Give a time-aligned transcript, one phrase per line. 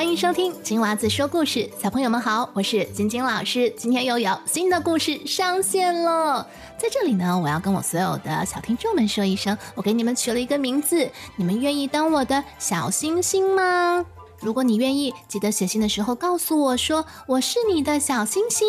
[0.00, 3.68] 欢迎收听金娃子说故事，小朋友们好，我是晶晶老师。
[3.76, 14.02] 今天又有新的故事上线了，在这里呢，我要跟我所有的小听众们说一声，我给你们取了一个名字，你们愿意当我的小星星吗？
[14.38, 18.66] 如果你愿意，记得写信的时候告诉我说我是你的小星星。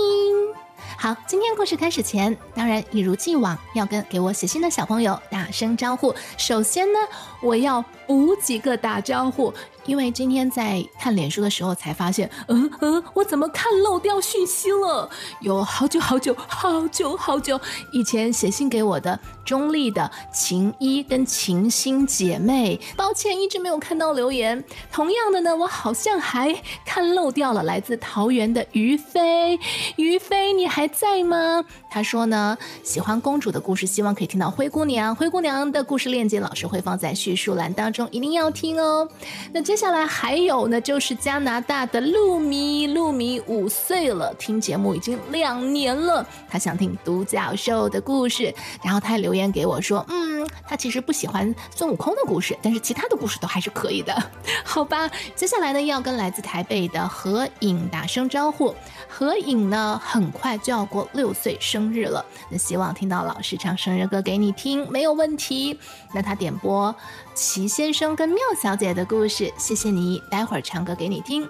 [0.97, 6.13] 好，今天故事开始前，当然一如既往要跟给我写信的小朋友打声招呼。
[6.37, 6.99] 首先呢，
[7.41, 9.53] 我要补几个打招呼。
[9.85, 15.09] 因为今天在看脸书的时候才发现，嗯嗯，我怎么看漏掉讯息了？
[15.41, 17.59] 有好久好久好久好久
[17.91, 24.63] 以前写信给我的中立的晴一跟晴心姐妹，抱歉一直没有看到留言。
[24.91, 26.55] 同样的呢，我好像还
[26.85, 29.59] 看漏掉了来自桃园的于飞，
[29.95, 31.63] 于飞你还在吗？
[31.89, 39.07] 他说呢，喜欢公主的故事，希望可以听到灰姑娘，灰姑娘的故事链接老师会放在叙述栏当中，一定要听哦。
[39.51, 46.27] 那接下来还有呢，就是加拿大的露米，露米五岁了，听节目已经两年了。
[46.49, 54.15] 他想听独角兽的故事，然后他还留言给我说，嗯，他其实不喜欢孙悟空的故事，但是其他的故事都还是可以的，
[54.63, 55.09] 好吧。
[55.35, 58.75] 接下来呢，要跟来自台北的何颖打声招呼。
[59.07, 65.77] 何颖呢，很快就要过六岁生日了，那希望听到老师唱生日歌给你听，没有问题。
[66.13, 66.93] 那他点播
[67.33, 69.51] 齐先生跟妙小姐的故事。
[69.57, 71.47] 谢谢你，待会儿唱歌给你听。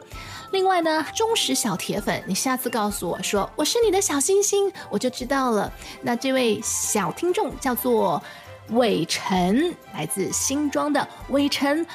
[0.51, 5.71] 另外呢，忠实小铁粉，你下次告诉我说我是你的小星星，我就知道了。
[6.01, 8.21] 那这位小听众叫做
[8.69, 11.85] 魏晨，来自新庄的魏晨，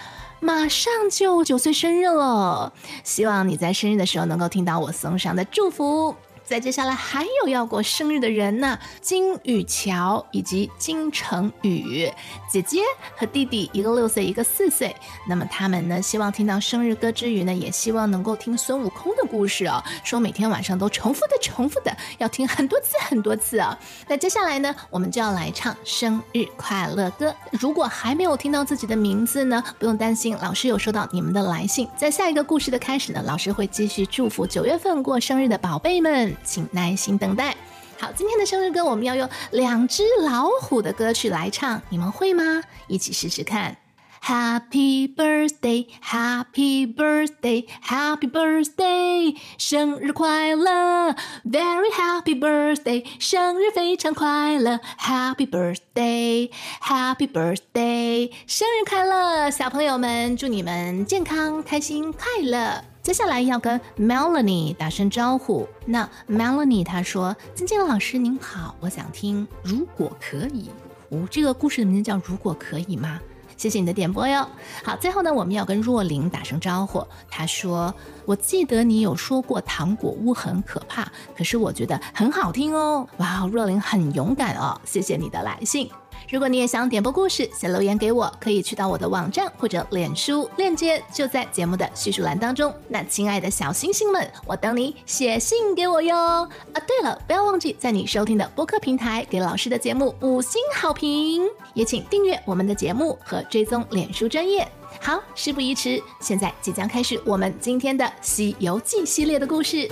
[0.40, 6.14] 马上就九岁生日了，希望你在生日的时候能够听到我送上的祝福。
[6.46, 12.08] 在接下来还有要过生日的人呢，金宇桥以及金成宇
[12.48, 12.78] 姐姐
[13.16, 14.94] 和弟弟，一个六岁，一个四岁。
[15.28, 19.82] 那么他们呢，希望听到生日歌之余呢，也希望能够听孙悟空的故事哦。
[20.04, 23.76] 说每天晚上都重复的、重复的要听很多次、很多次啊。
[24.06, 27.34] 那接下来呢，我们就要来唱生日快乐歌。
[27.50, 31.88] 如果还没有听到自己的名字呢，不用担心，老师有收到你们的来信。
[31.96, 36.35] 在下一个故事的开始呢，老师会继续祝福九月份过生日的宝贝们。
[36.44, 37.56] 请耐心等待。
[37.98, 42.62] 好，今天的生日歌我们要用两只老虎的歌曲来唱，你们会吗？
[42.88, 43.76] 一起试试看。
[44.22, 51.14] Happy birthday, Happy birthday, Happy birthday，生日快乐
[51.44, 56.50] ！Very happy birthday，生日非常快乐！Happy birthday,
[56.82, 62.82] Happy birthday，生日快乐，小朋友们，祝你们健康、开心、快乐！
[63.06, 65.68] 接下来要跟 Melanie 打声招呼。
[65.84, 70.68] 那 Melanie 她说：“金金老师您好，我想听如果可以。
[71.10, 73.20] 哦，这个故事的名字叫如果可以吗？
[73.56, 74.44] 谢谢你的点播哟。
[74.82, 77.06] 好，最后呢，我们要跟若琳打声招呼。
[77.30, 81.06] 她说：我记得你有说过糖果屋很可怕，
[81.36, 83.08] 可是我觉得很好听哦。
[83.18, 84.80] 哇，若琳很勇敢哦。
[84.84, 85.88] 谢谢你的来信。”
[86.28, 92.74] 如果你也想点播故事，写留言给我，可以去到我的网站或者脸书，链接就在节目的叙述栏当中。
[92.88, 96.16] 那亲爱的小星星们，我等你写信给我哟！
[96.16, 96.48] 啊，
[96.84, 101.44] 对了，不要忘记在你收听的播客平台给老师的节目五星好评，
[101.74, 104.66] 也请订阅我们的节目和追踪脸书专业。
[105.00, 109.88] 好，事不宜迟，现在即将开始我们今天的《西游记》系列的故事。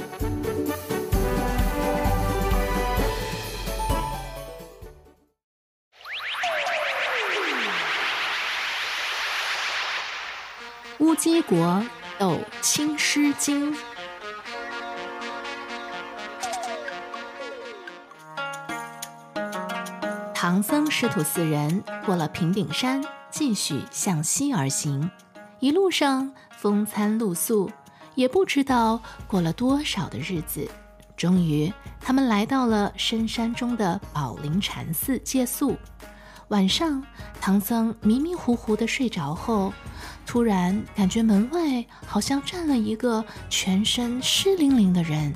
[11.15, 11.83] 鸡国
[12.19, 13.75] 斗青狮精。
[20.35, 25.11] 唐僧师徒四人过了平顶山，继续向西而行。
[25.59, 27.71] 一路上风餐露宿，
[28.15, 30.69] 也不知道过了多少的日子。
[31.17, 35.77] 终于，他们来到了深山中的宝林禅寺借宿。
[36.49, 37.03] 晚上，
[37.41, 39.73] 唐僧迷迷糊糊的睡着后，
[40.27, 45.35] 突然感觉门外好像站了一个全身湿淋淋的人。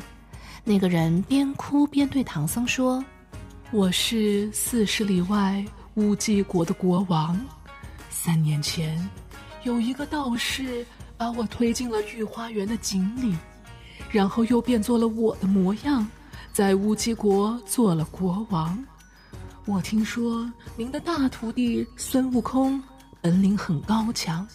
[0.64, 3.02] 那个人边哭边对唐僧说
[3.72, 7.40] ：“我是四十里外乌鸡国的国王。
[8.10, 9.08] 三年前，
[9.62, 10.84] 有一个道士
[11.16, 13.34] 把我推进了御花园的井里，
[14.10, 16.06] 然后又变作了我的模样，
[16.52, 18.78] 在乌鸡国做了国王。”
[19.68, 22.82] 我听说您的大徒弟孙悟空
[23.20, 24.48] 本领很高强，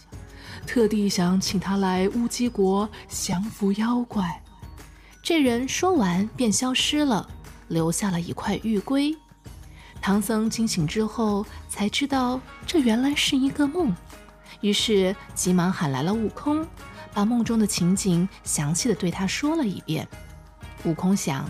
[0.66, 4.42] 特地想请他来乌鸡国降服妖怪。
[5.22, 7.28] 这人说完便消失了，
[7.68, 9.16] 留下了一块玉龟。
[10.02, 13.94] 唐僧惊醒之后才知道这原来是一个梦，
[14.62, 16.66] 于是急忙喊来了悟空，
[17.12, 20.08] 把梦中的情景详细的对他说了一遍。
[20.84, 21.48] 悟空想，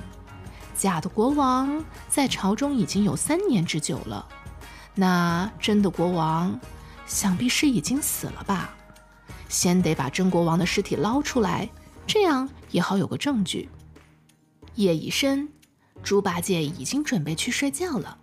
[0.84, 4.28] 假的国王在朝中已经有三年之久了，
[4.94, 6.60] 那真的国王
[7.06, 8.76] 想必是已经死了吧？
[9.48, 11.70] 先得把真国王的尸体捞出来，
[12.06, 13.70] 这样也好有个证据。
[14.74, 15.48] 夜已深，
[16.02, 18.18] 猪八戒已经准备去睡觉了。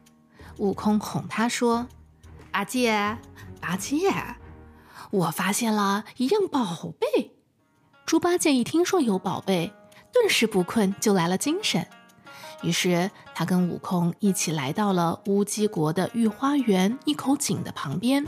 [0.57, 1.87] 悟空哄他说
[2.53, 3.17] ：“八戒，
[3.59, 3.97] 八戒，
[5.09, 7.31] 我发现了一样宝贝。”
[8.05, 9.73] 猪八戒一听说有宝贝，
[10.13, 11.87] 顿时不困，就来了精神。
[12.61, 18.25] 于是他跟悟空一起来到了乌鸡国的御花园一口井的旁边。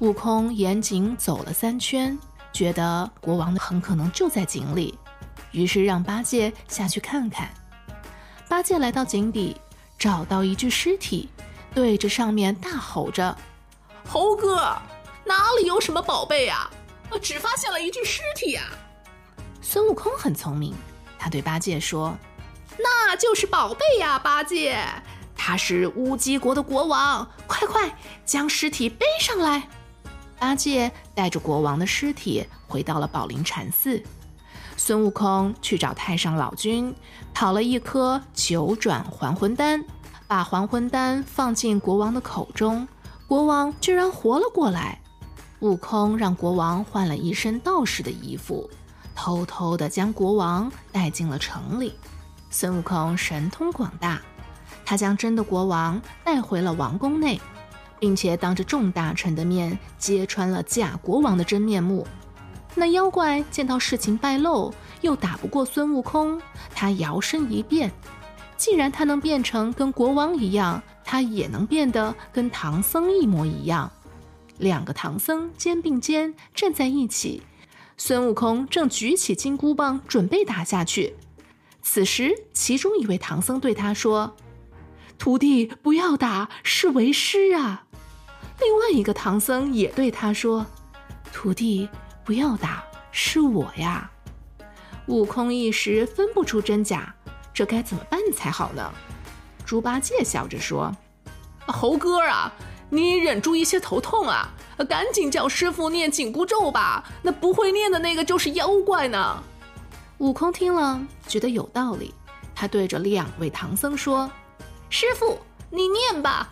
[0.00, 2.18] 悟空沿井走了三圈，
[2.52, 4.98] 觉得国王很可能就在井里，
[5.52, 7.48] 于是让八戒下去看看。
[8.48, 9.56] 八戒来到井底，
[9.98, 11.28] 找到一具尸体，
[11.74, 13.36] 对着上面大吼着
[14.08, 14.56] ：“猴哥，
[15.24, 16.70] 哪里有什么宝贝呀
[17.10, 17.18] 啊？
[17.20, 18.64] 只发现了一具尸体啊！”
[19.62, 20.74] 孙悟空很聪明，
[21.18, 22.16] 他对八戒说
[22.78, 24.78] ：“那就是宝贝呀，八戒，
[25.36, 29.68] 他是乌鸡国的国王，快快将尸体背上来。”
[30.38, 34.02] 八戒带着国王的尸体回到了宝林禅寺。
[34.76, 36.94] 孙悟空去找太上老君，
[37.32, 39.82] 讨了一颗九转还魂丹，
[40.26, 42.86] 把还魂丹放进国王的口中，
[43.26, 45.00] 国王居然活了过来。
[45.60, 48.68] 悟空让国王换了一身道士的衣服，
[49.14, 51.94] 偷偷地将国王带进了城里。
[52.56, 54.22] 孙悟空神通广大，
[54.84, 57.40] 他将真的国王带回了王宫内。
[57.98, 62.06] 并且当着众大臣的面揭穿了假国王的真面目。
[62.74, 66.40] 那妖怪见到事情败露，又打不过孙悟空，
[66.74, 67.90] 他摇身一变。
[68.56, 73.90] 既然他能变成跟国王一样，他也能变得跟唐僧一模一样。
[74.58, 77.42] 两个唐僧肩并肩站在一起，
[77.96, 81.16] 孙悟空正举起金箍棒准备打下去。
[81.86, 84.34] 此时，其中一位唐僧对他说
[85.18, 87.84] ：“徒弟，不要打，是为师啊。”
[88.58, 90.64] 另外一个唐僧也对他说
[91.30, 91.88] ：“徒弟，
[92.24, 92.82] 不要打，
[93.12, 94.10] 是我呀。”
[95.08, 97.14] 悟空一时分不出真假，
[97.52, 98.90] 这该怎么办才好呢？
[99.66, 100.90] 猪八戒笑着说
[101.68, 102.50] ：“猴哥啊，
[102.88, 104.48] 你忍住一些头痛啊，
[104.88, 107.04] 赶紧叫师傅念紧箍咒吧。
[107.22, 109.42] 那不会念的那个就是妖怪呢。”
[110.24, 110.98] 悟空听了
[111.28, 112.14] 觉得有道理，
[112.54, 114.30] 他对着两位唐僧说
[114.88, 115.38] ：“师傅，
[115.68, 116.50] 你念吧。”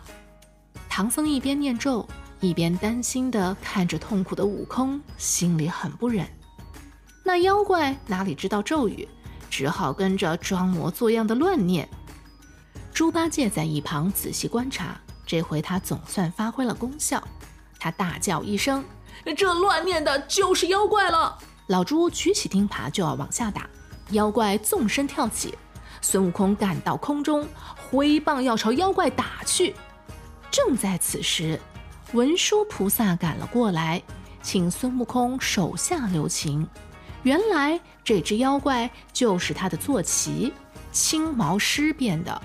[0.87, 2.07] 唐僧一边念咒，
[2.39, 6.27] 一边担心地看着痛苦的悟空，心里很不忍。
[7.25, 9.09] 那妖怪哪里知道咒语，
[9.49, 11.89] 只好跟着装模作样的乱念。
[12.93, 17.27] 猪八戒在一旁仔细观察，这回他总算发挥了功效。
[17.79, 18.85] 他大叫一声
[19.35, 21.39] ：“这乱念的就是妖怪了！”
[21.73, 23.67] 老猪举起钉耙就要往下打，
[24.11, 25.57] 妖怪纵身跳起，
[26.01, 27.47] 孙悟空赶到空中，
[27.89, 29.73] 挥棒要朝妖怪打去。
[30.51, 31.59] 正在此时，
[32.11, 33.99] 文殊菩萨赶了过来，
[34.43, 36.67] 请孙悟空手下留情。
[37.23, 40.53] 原来这只妖怪就是他的坐骑
[40.91, 42.39] 青毛狮变的。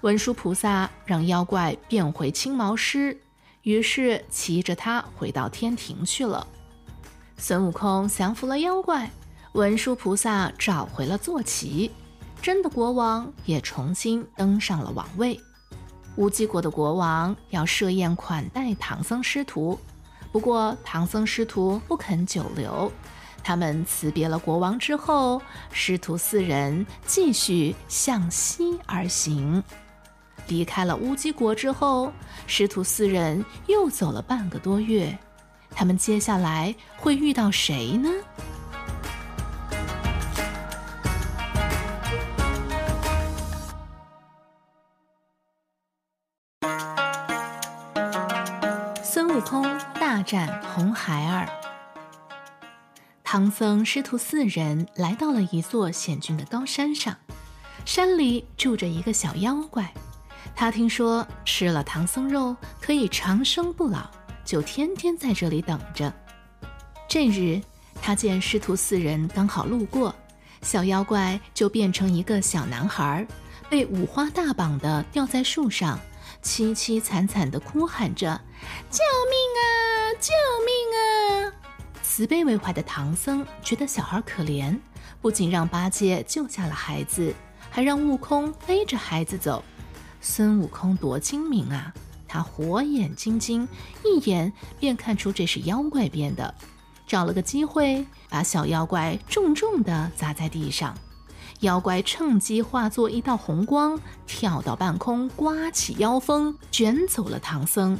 [0.00, 3.20] 文殊菩萨让妖怪变回青毛狮，
[3.60, 6.46] 于是骑着它回到天庭去了。
[7.40, 9.08] 孙悟空降服了妖怪，
[9.52, 11.88] 文殊菩萨找回了坐骑，
[12.42, 15.40] 真的国王也重新登上了王位。
[16.16, 19.78] 乌鸡国的国王要设宴款待唐僧师徒，
[20.32, 22.90] 不过唐僧师徒不肯久留。
[23.44, 25.40] 他们辞别了国王之后，
[25.70, 29.62] 师徒四人继续向西而行。
[30.48, 32.12] 离开了乌鸡国之后，
[32.48, 35.16] 师徒四人又走了半个多月。
[35.70, 38.10] 他们接下来会遇到谁呢？
[49.02, 51.48] 孙悟空大战红孩儿，
[53.24, 57.16] 唐僧师徒四人来到了一座险峻的高山上，
[57.84, 59.92] 山里住着一个小妖怪。
[60.54, 64.08] 他听说吃了唐僧肉可以长生不老，
[64.48, 66.10] 就天天在这里等着。
[67.06, 67.60] 这日，
[68.00, 70.14] 他见师徒四人刚好路过，
[70.62, 73.28] 小妖怪就变成一个小男孩，
[73.68, 76.00] 被五花大绑的吊在树上。
[76.42, 78.40] 凄凄惨惨地哭喊着
[78.88, 79.68] ：“救命啊！
[80.18, 80.32] 救
[80.64, 81.52] 命啊！”
[82.02, 84.74] 慈悲为怀的唐僧觉得小孩可怜，
[85.20, 87.34] 不仅让八戒救下了孩子，
[87.68, 89.62] 还让悟空背着孩子走。
[90.22, 91.92] 孙悟空多精明啊！
[92.28, 93.66] 他火眼金睛，
[94.04, 96.54] 一眼便看出这是妖怪变的，
[97.06, 100.94] 找了个机会，把小妖怪重重地砸在地上。
[101.60, 107.98] 妖怪趁机化作一道红光，跳到半空，刮起妖风，卷走了唐僧。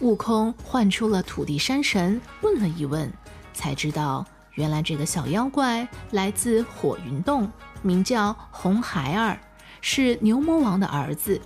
[0.00, 3.12] 悟空唤出了土地山神，问了一问，
[3.52, 4.24] 才知道
[4.54, 7.50] 原来这个小妖怪来自火云洞，
[7.82, 9.38] 名叫红孩儿，
[9.80, 11.38] 是牛魔王的儿子。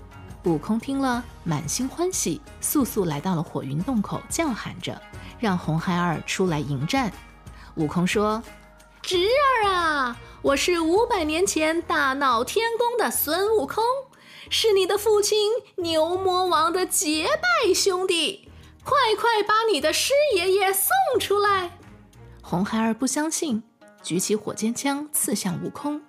[0.45, 5.01] 悟空听了，满心欢喜，速速来到了火云洞口，叫喊着
[5.39, 7.13] 让红孩儿出来迎战。
[7.77, 8.43] 悟空说
[9.01, 9.17] ：“侄
[9.63, 13.85] 儿啊！”我是五百年前大闹天宫的孙悟空，
[14.51, 15.39] 是你的父亲
[15.77, 18.51] 牛魔王的结拜兄弟，
[18.83, 21.79] 快快把你的师爷爷送出来！
[22.43, 23.63] 红孩儿不相信，
[24.03, 26.03] 举起火尖枪刺向悟空，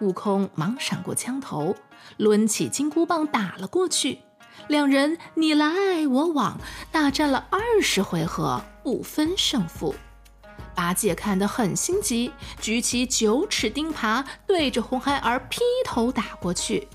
[0.00, 1.74] 悟空忙闪过枪头，
[2.18, 4.20] 抡起金箍棒打了过去，
[4.68, 6.58] 两人你来我往，
[6.92, 9.94] 大战了二十回合，不分胜负。
[10.74, 16.86] 八戒看得很心急，举起九齿钉耙，对着红孩儿劈头打过去。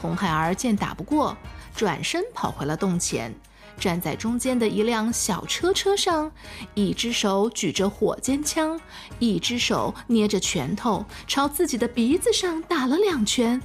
[0.00, 1.36] 红孩儿见打不过，
[1.74, 3.34] 转身跑回了洞前，
[3.78, 6.30] 站在中间的一辆小车车上，
[6.74, 8.78] 一只手举着火尖枪，
[9.18, 13.60] 一只手捏着拳头，朝自己的鼻子上打了两拳。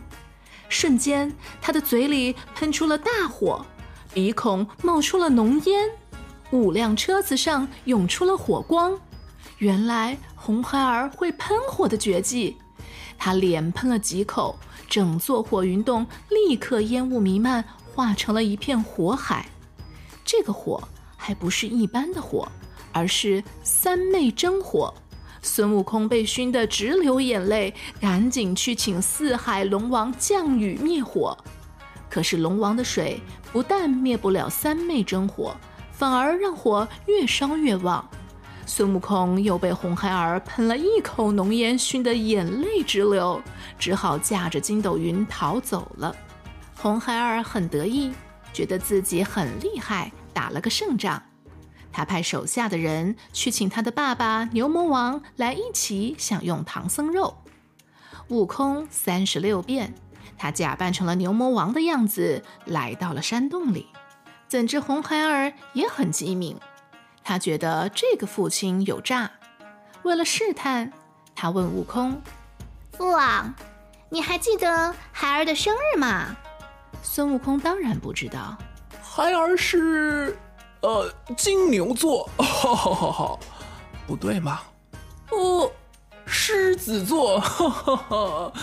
[0.69, 3.65] 瞬间，他的嘴里喷出了大火，
[4.13, 5.89] 鼻孔冒出了浓烟，
[6.51, 8.99] 五辆车子上涌出了火光。
[9.57, 12.57] 原来红孩儿会喷火的绝技，
[13.17, 14.57] 他连喷了几口，
[14.89, 19.47] 整座火云洞立刻烟雾弥漫，化成了一片火海。
[20.35, 20.81] 这个火
[21.15, 22.51] 还不是一般的火，
[22.91, 24.91] 而是三昧真火。
[25.43, 27.71] 孙悟空被熏得直流眼泪，
[28.01, 31.37] 赶紧去请四海龙王降雨灭火。
[32.09, 33.21] 可是龙王的水
[33.51, 35.55] 不但灭不了三昧真火，
[35.91, 38.03] 反而让火越烧越旺。
[38.65, 43.39] 孙悟空又被红孩儿喷了一口浓烟，熏得眼泪直流，
[43.77, 46.15] 只好驾着筋斗云逃走了。
[46.75, 48.11] 红孩儿很得意，
[48.51, 51.23] 觉得自己很厉害，打了个胜仗。
[51.91, 57.37] 他派手下的人去请他的爸爸牛魔王来一起享用唐僧肉。
[58.29, 59.93] 悟空三十六变，
[60.37, 63.87] 他假扮成了牛魔王的样子，来到了山洞里。
[64.47, 66.57] 怎知红孩儿也很机敏。
[67.23, 69.31] 他觉得这个父亲有诈，
[70.03, 70.91] 为了试探，
[71.35, 72.21] 他问悟空
[72.97, 73.53] ：“父王，
[74.09, 76.35] 你还记得孩儿的生日吗？”
[77.01, 78.57] 孙悟空当然不知道，
[79.15, 80.35] 孩儿是，
[80.81, 83.39] 呃，金牛座，哈哈哈哈，
[84.07, 84.61] 不对吗？
[85.29, 85.71] 哦，
[86.25, 88.53] 狮子座，哈哈哈。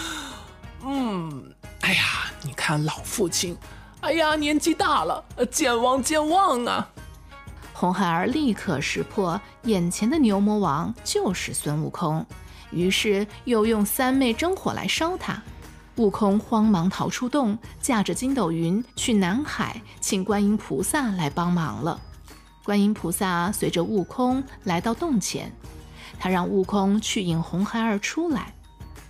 [0.84, 2.02] 嗯，哎呀，
[2.42, 3.56] 你看老父亲，
[4.00, 6.90] 哎呀，年纪大了，健忘健忘啊。
[7.72, 12.26] 红孩儿立刻识破眼前的牛魔王就是孙悟空，
[12.72, 15.40] 于是又用三昧真火来烧他。
[16.00, 22.00] 悟空慌忙逃出洞，驾着筋斗云去南海，请观音菩萨来帮忙了。
[22.64, 25.52] 观音菩萨随着悟空来到洞前，
[26.18, 28.54] 他让悟空去引红孩儿出来。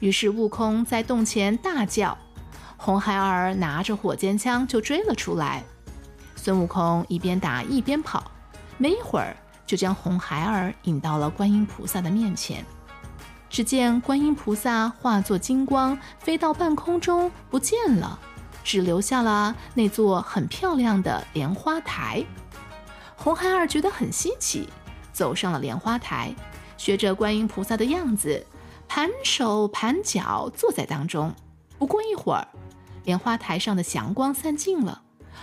[0.01, 2.19] 于是悟空在洞前大叫，
[2.77, 5.63] 红孩儿拿着火尖枪就追了出来。
[6.35, 8.33] 孙悟空一边打一边跑。
[8.79, 12.65] 没一会儿，就将红孩儿引到了观音菩萨的面前。
[13.51, 18.17] 只见观音菩萨化作金光，飞到半空中不见了，
[18.63, 22.25] 只留下了那座很漂亮的莲花台。
[23.17, 24.69] 红孩儿觉得很稀奇，
[25.13, 26.33] 走上了莲花台，
[26.79, 28.47] 学着观音菩萨的样子，
[28.87, 31.35] 盘手盘脚坐在当中。
[31.77, 32.47] 不过一会儿，
[33.05, 35.03] 莲花台上的祥光散尽了。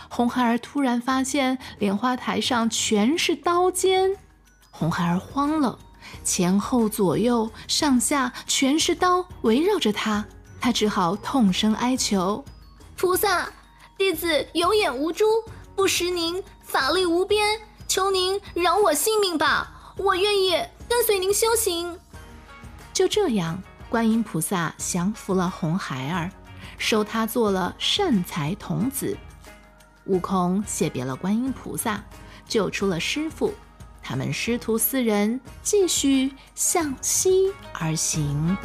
[0.09, 4.15] 红孩儿突然发现莲花台上全是刀尖，
[4.71, 5.77] 红孩儿慌了，
[6.23, 10.25] 前后左右上下全是刀围绕着他，
[10.59, 12.43] 他只好痛声哀求
[12.97, 13.49] ：“菩萨，
[13.97, 15.25] 弟子有眼无珠，
[15.75, 20.51] 不识您法力无边，求您饶我性命吧，我愿意
[20.89, 21.97] 跟随您修行。”
[22.93, 26.31] 就这样，观音菩萨降服了红孩儿，
[26.77, 29.15] 收他做了善财童子。
[30.05, 32.03] 悟空谢别了观音菩萨，
[32.47, 33.53] 救出了师傅，
[34.09, 38.55] 他们师徒四人继续向西而行。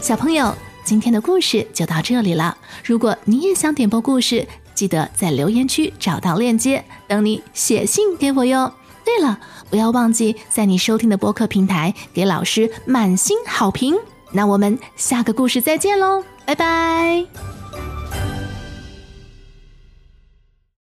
[0.00, 2.56] 小朋友，今天的故事就到这里了。
[2.82, 8.72] 如果你也想点播故事，记得在留言区找到链接，等你写信给我哟。
[9.10, 9.38] 对了。
[9.68, 13.96] 不要忘记在你收听的播客平台给老师满星好评。
[14.32, 17.49] 那我们下个故事再见喽，拜拜。